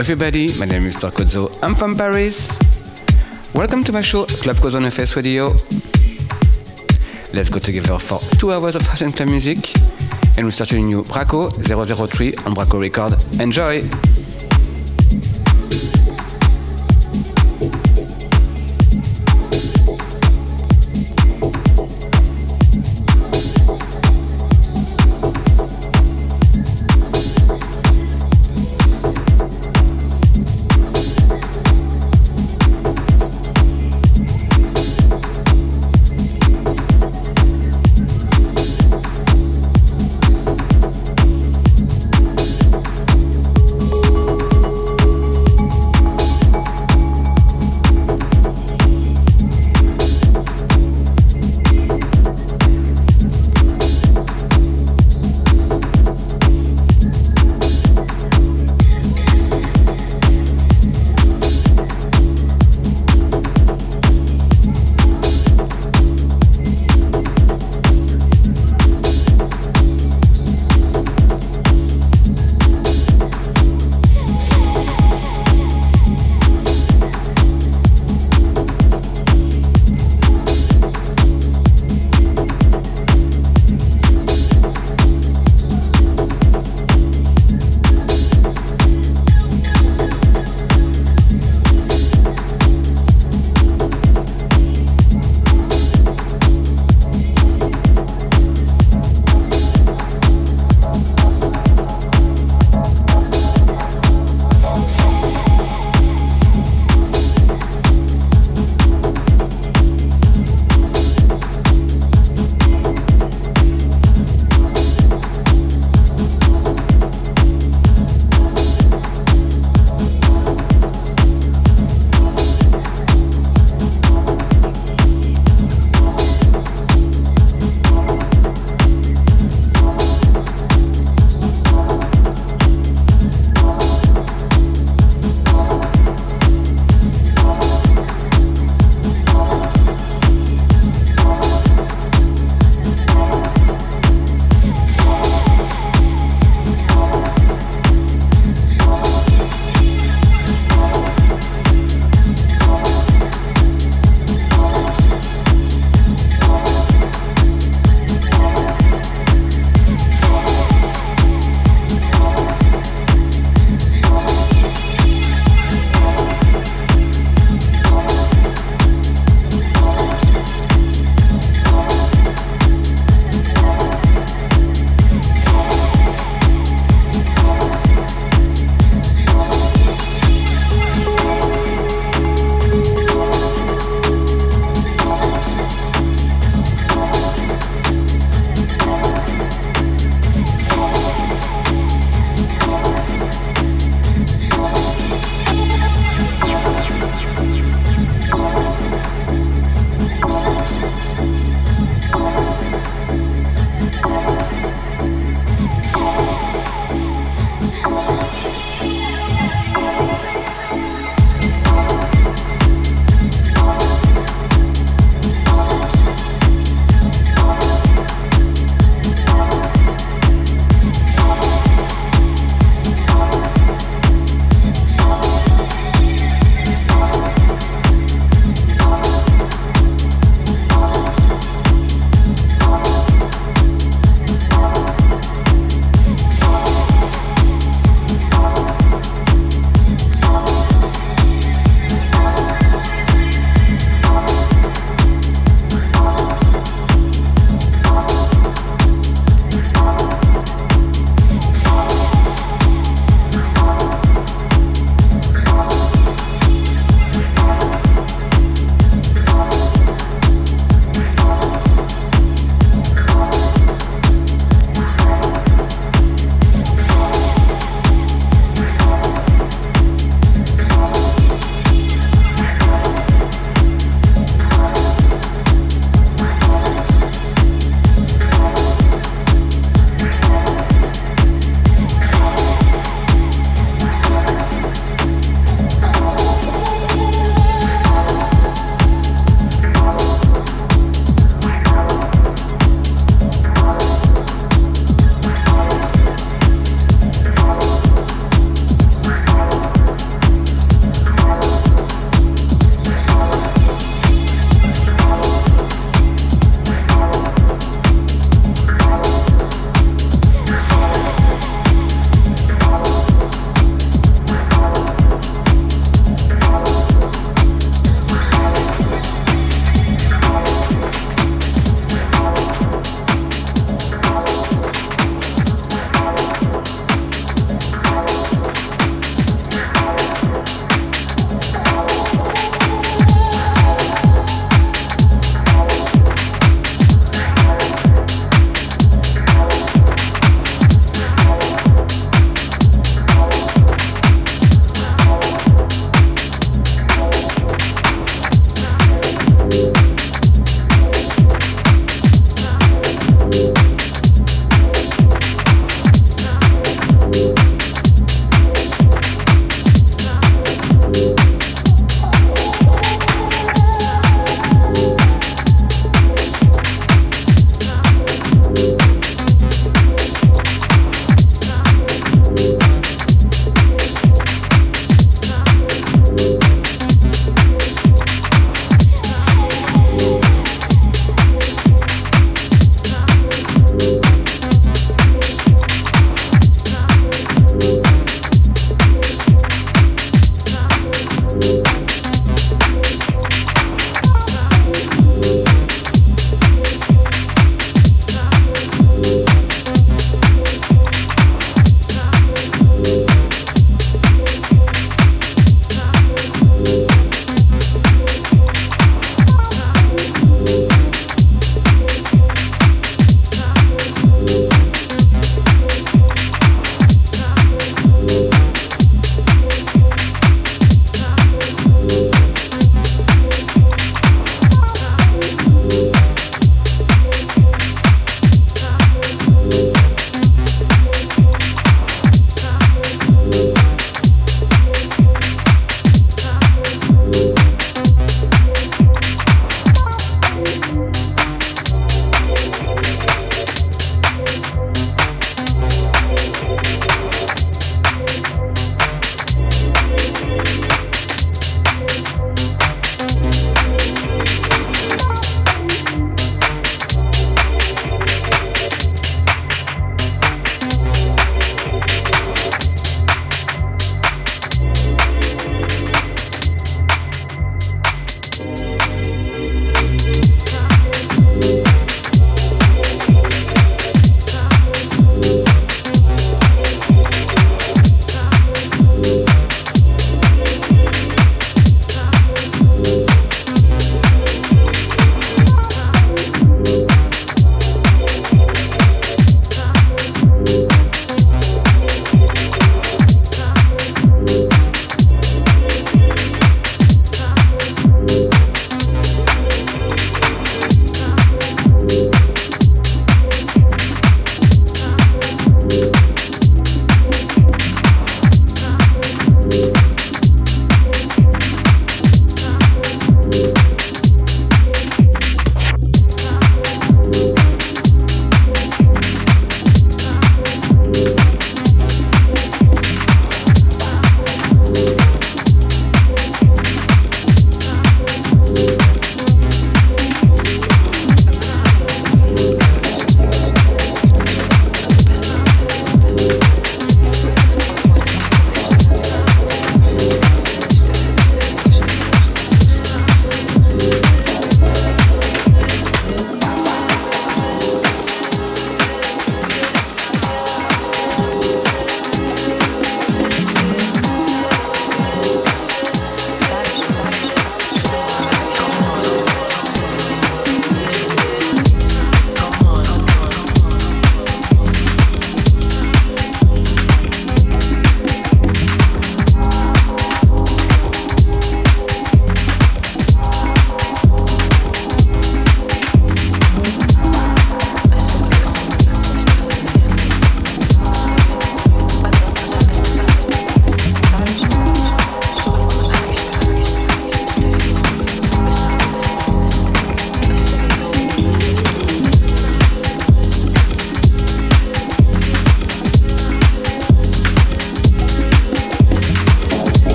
[0.00, 2.50] Everybody, my name is Sarkozo, I'm from Paris.
[3.54, 5.54] Welcome to my show Club Cause on FS Radio.
[7.34, 9.74] Let's go together for two hours of house and club music
[10.38, 13.12] and we start a new Braco 003 on Braco Record.
[13.42, 13.82] Enjoy!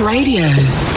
[0.00, 0.87] Radio.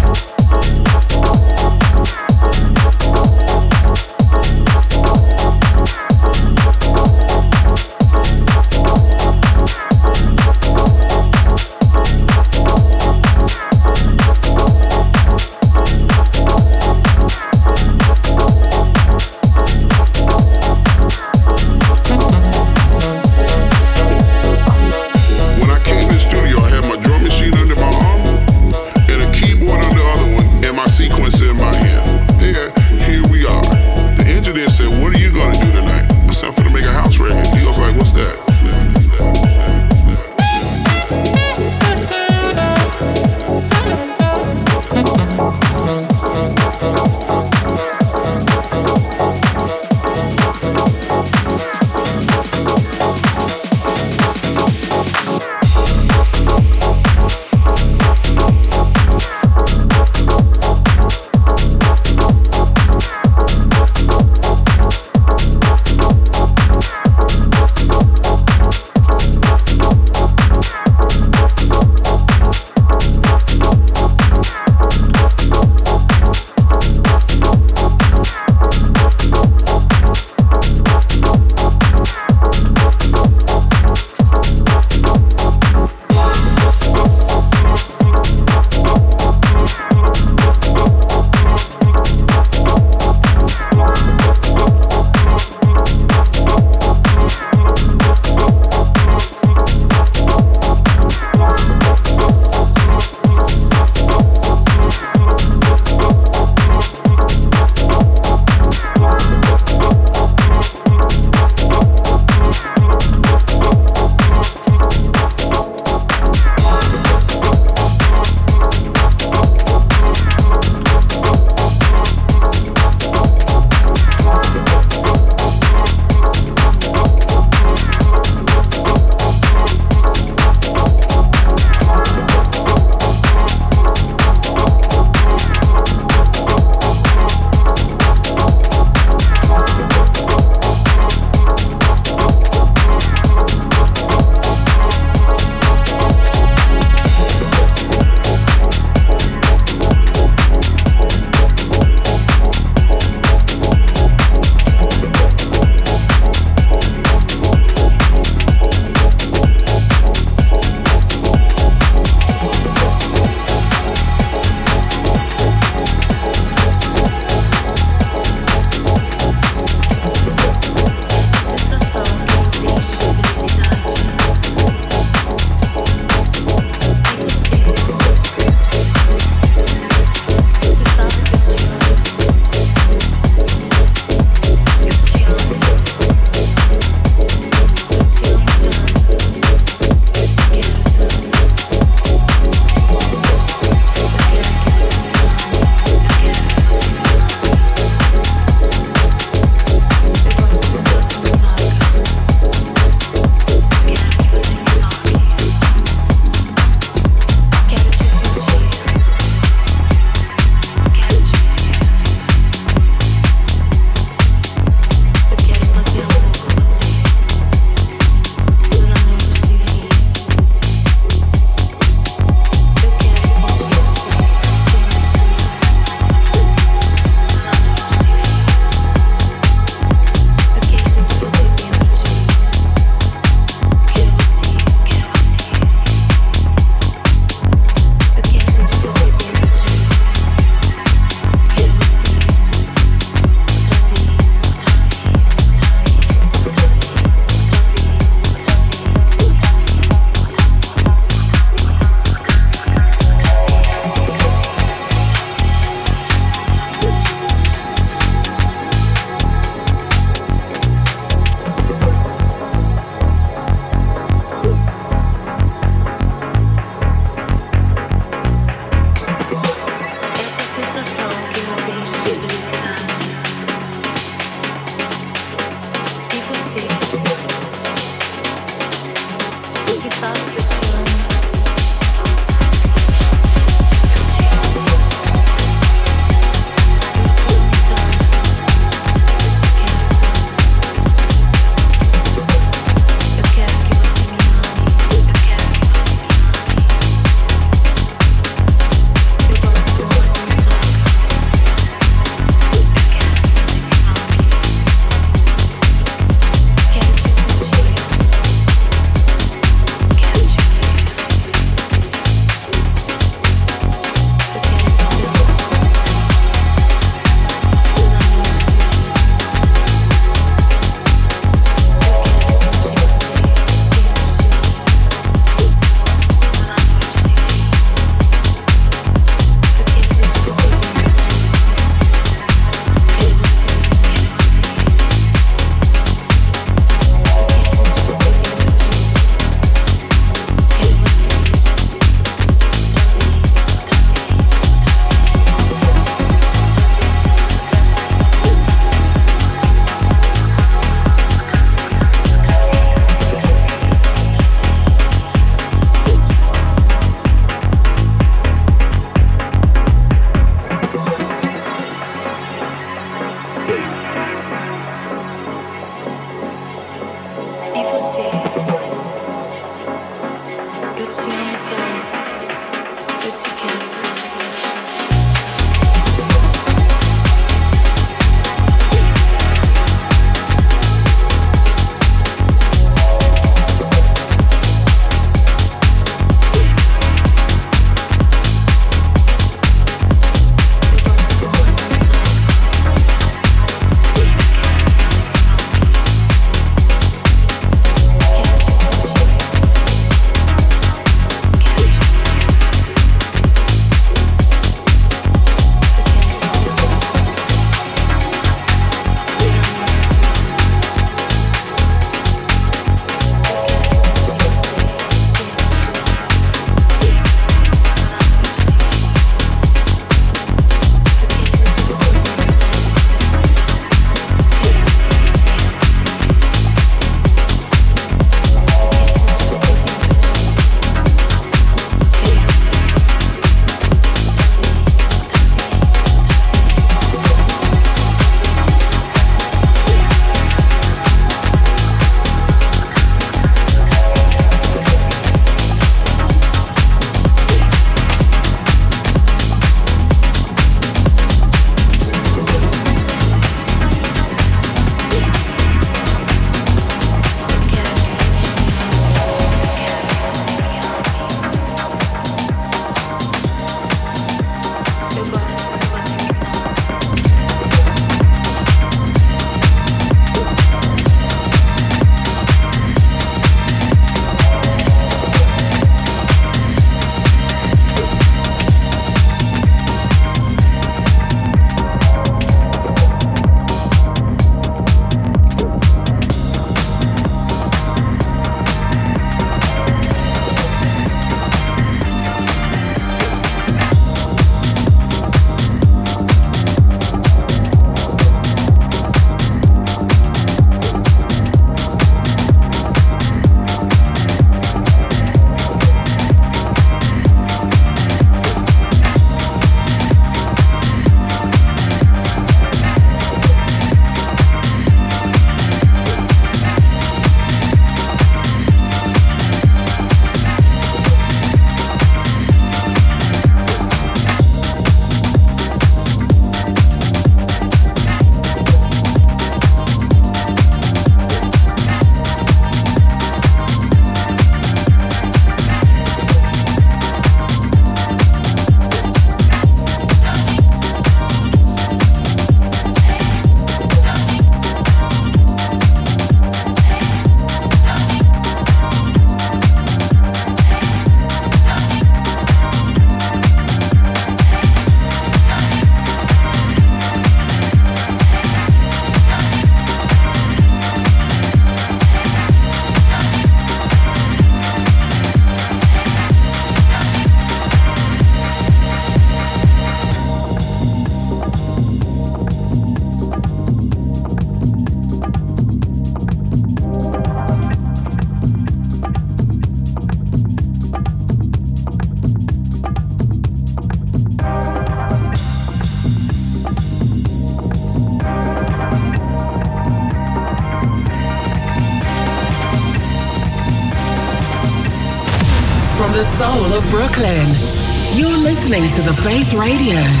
[598.83, 600.00] To The Face Radio.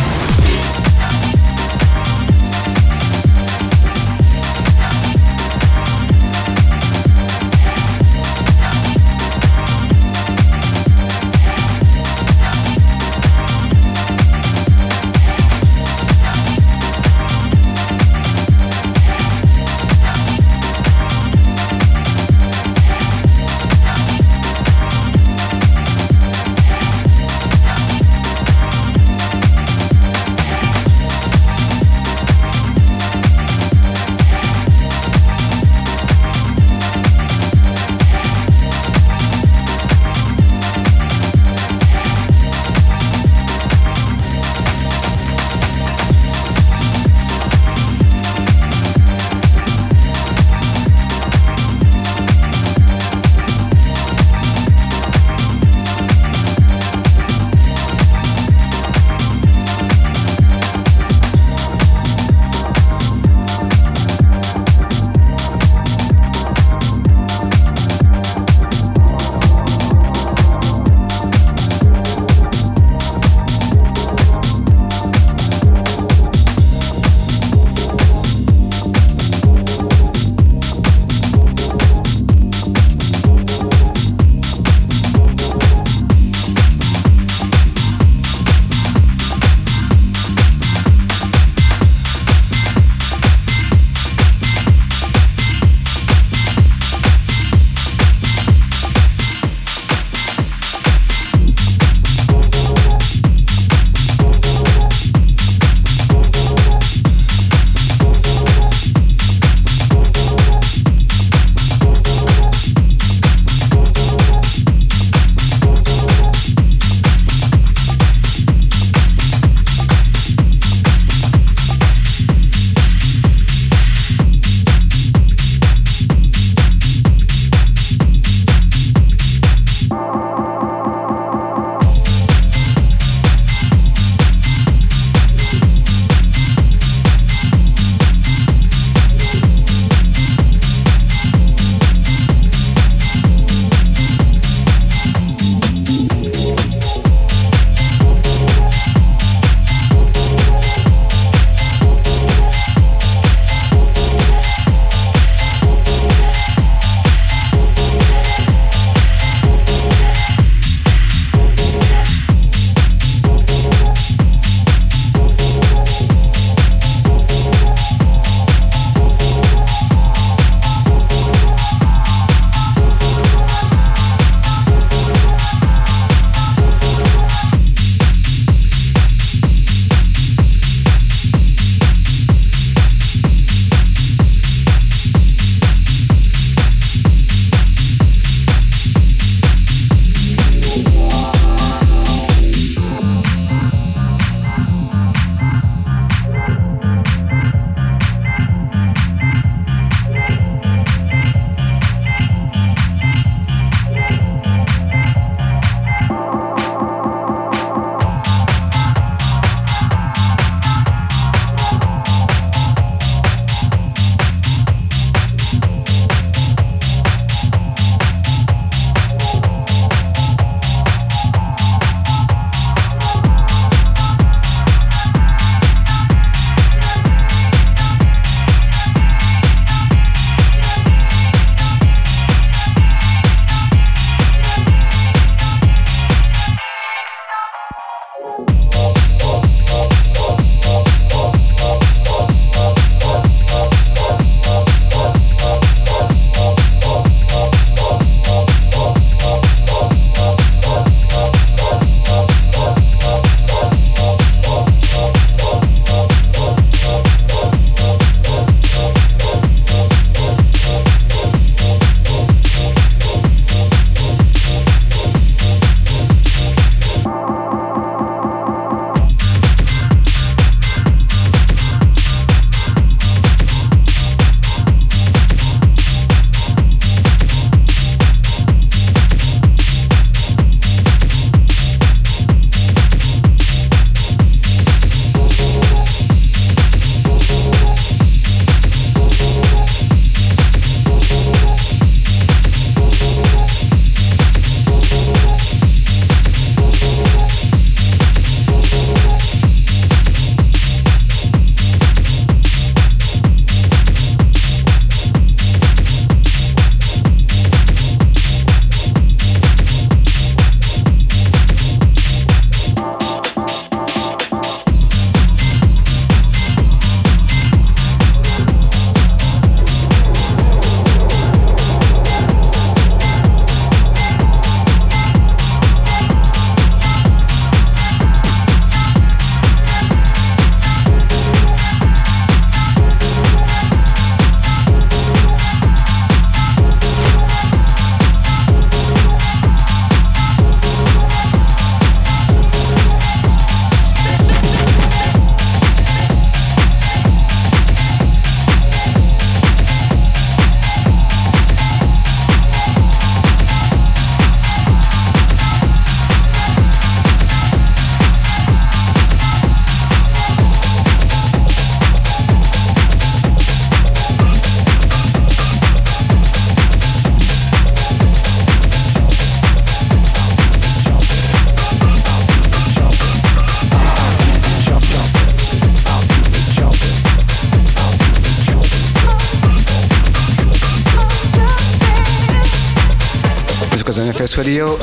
[384.21, 384.77] Radio.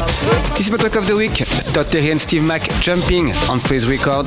[0.57, 1.37] This is my talk of the week.
[1.73, 4.27] Todd Terry and Steve Mac jumping on Freeze Record.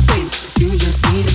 [0.00, 0.16] All
[0.60, 1.27] you get, my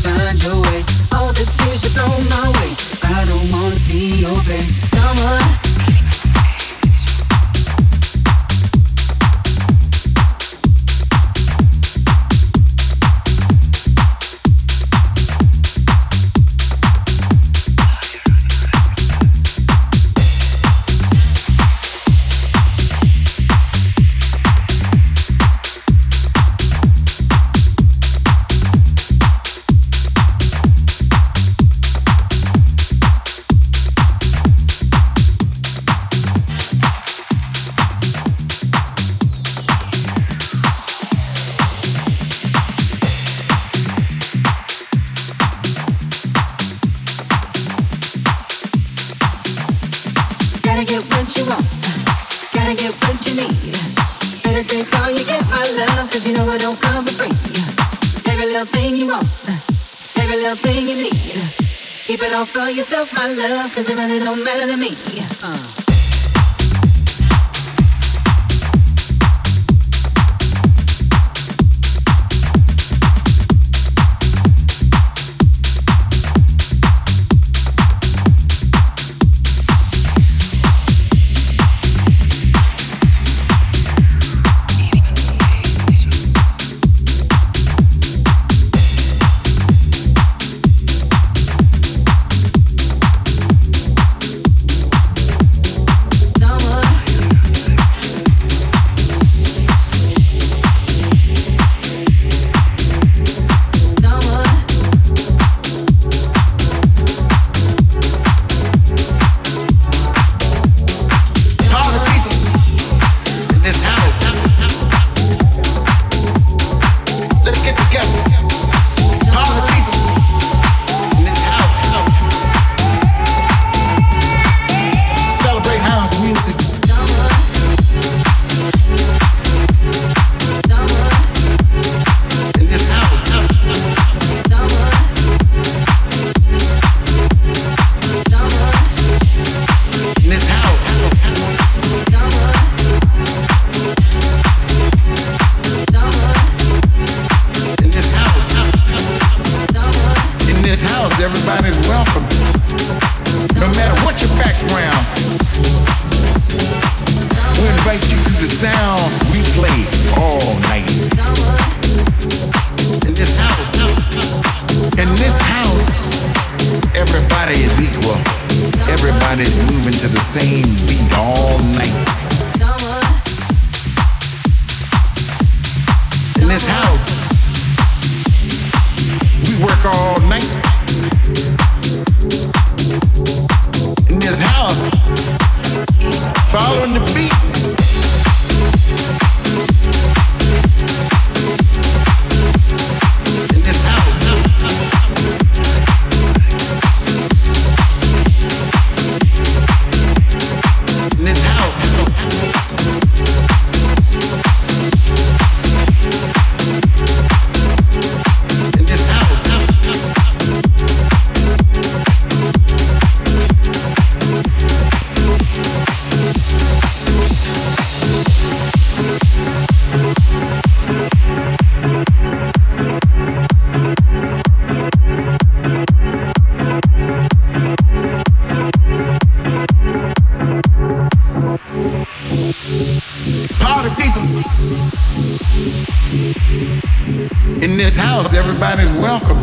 [238.63, 239.37] everybody's welcome.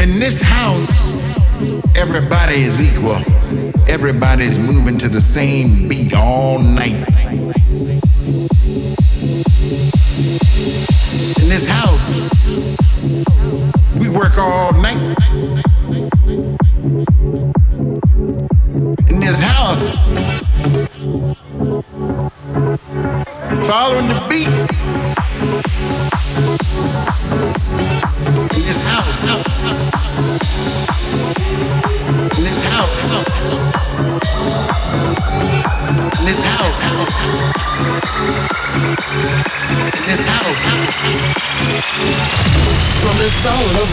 [0.00, 1.14] In this house,
[1.96, 3.22] everybody is equal.
[3.88, 7.08] Everybody's moving to the same beat all night.
[11.38, 12.16] In this house,
[13.96, 14.98] we work all night.
[19.08, 19.84] In this house,
[23.68, 24.73] following the beat.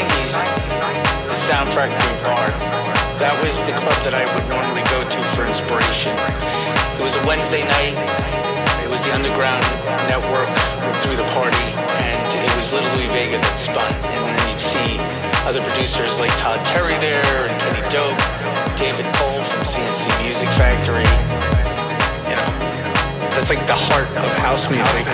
[0.00, 2.48] 90s, the Sound Factory Bar.
[3.20, 6.16] That was the club that I would normally go to for inspiration.
[6.96, 7.92] It was a Wednesday night.
[8.80, 9.60] It was the underground
[10.08, 10.48] network
[11.04, 11.68] through the party,
[12.00, 13.84] and it was Little Louie Vega that spun.
[13.84, 14.96] And then you'd see
[15.44, 18.16] other producers like Todd Terry there, and Kenny Dope,
[18.80, 21.04] David Cole from C+C Music Factory.
[22.24, 22.50] You know,
[23.36, 25.04] that's like the heart of house music.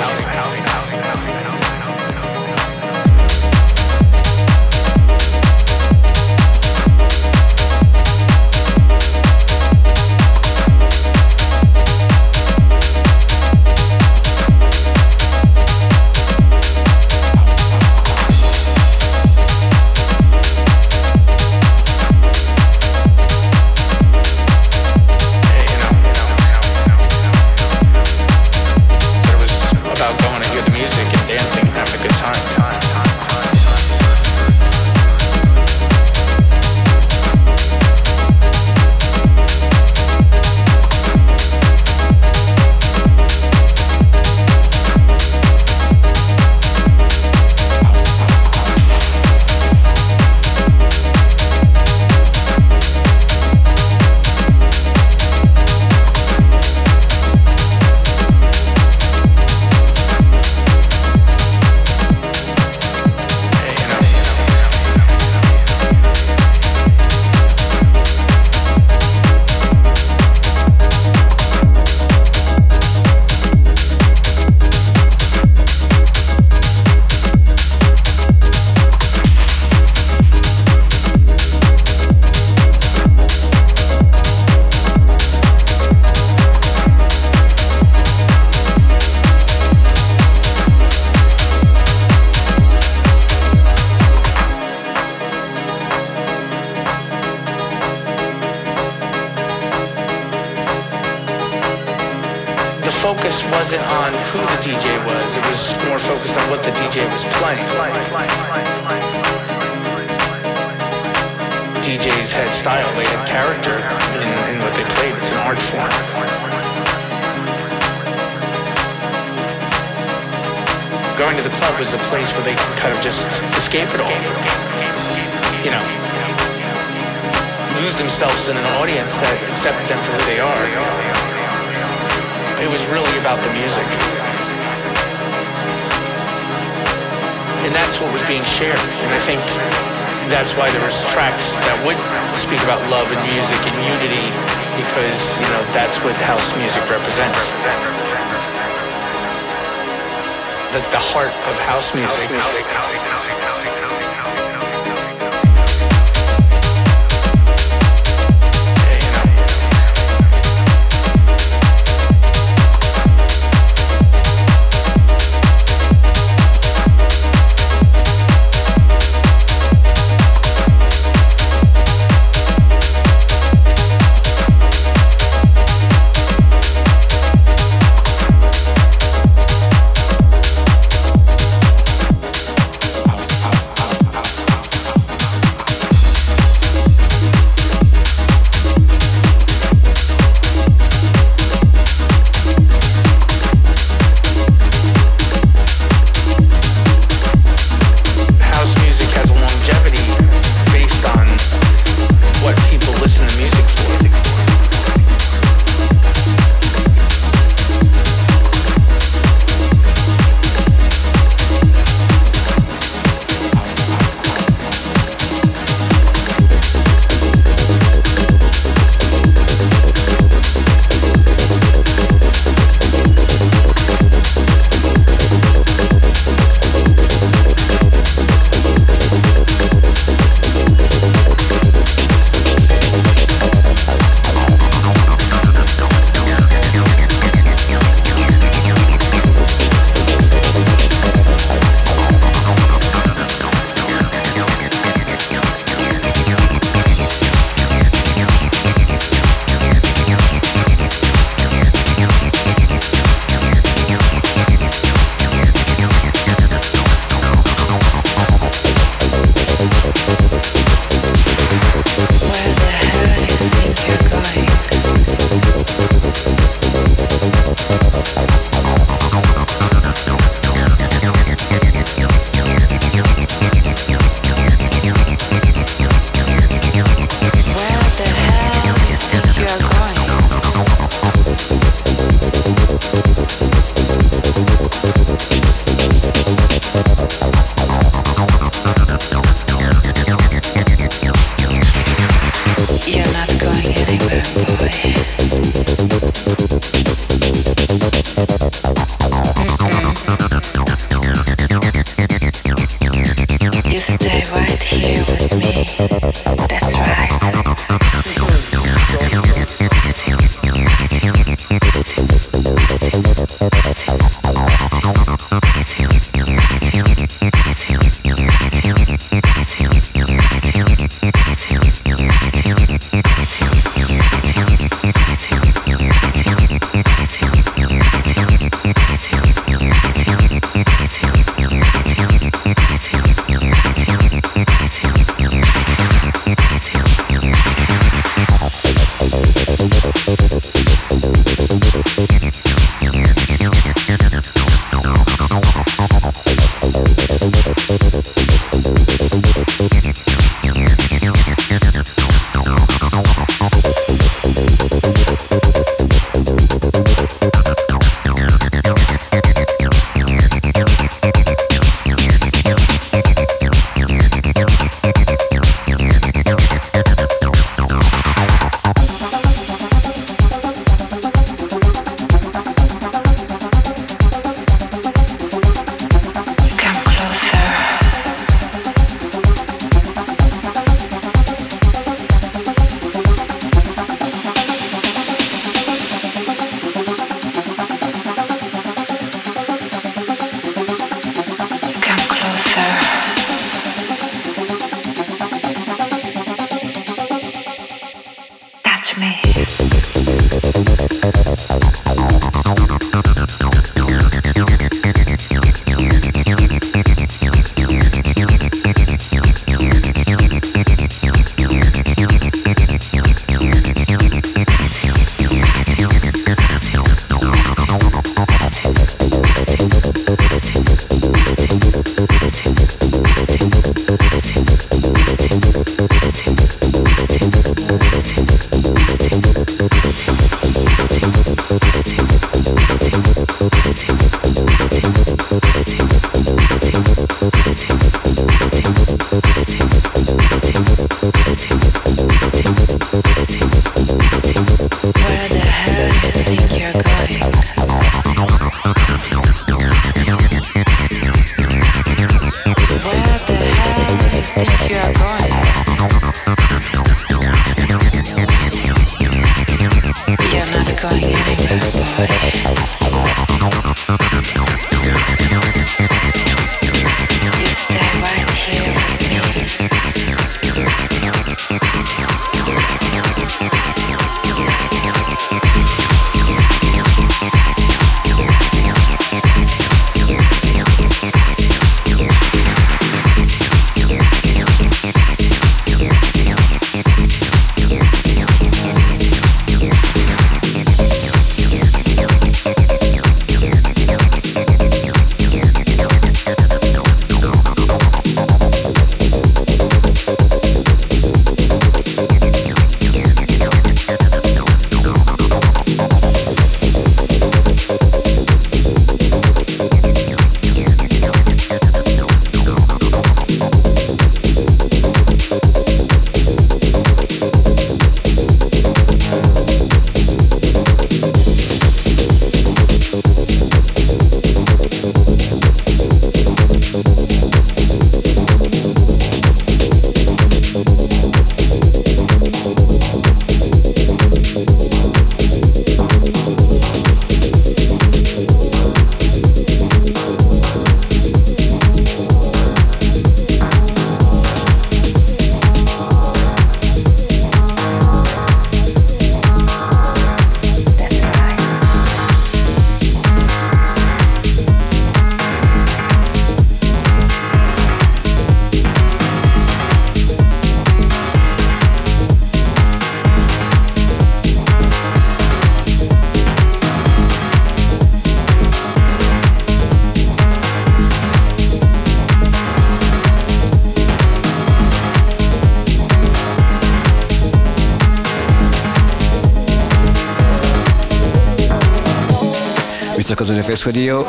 [583.64, 584.02] Radio.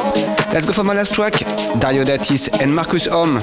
[0.51, 1.33] Let's go for my last track.
[1.79, 3.39] Dario D'Attis and Marcus Om.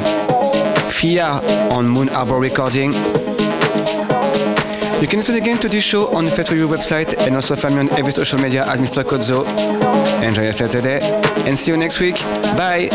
[0.91, 1.41] Fia
[1.71, 2.93] on Moon Harbour Recording.
[5.01, 7.81] You can listen again to this show on the Radio website and also find me
[7.83, 9.05] on every social media as Mr.
[9.05, 9.45] Kozo.
[10.23, 10.99] Enjoy your Saturday
[11.47, 12.17] and see you next week.
[12.57, 12.91] Bye.